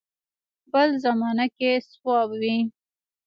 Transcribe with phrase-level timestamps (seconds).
[0.71, 2.57] بل زمانه کې صواب وي.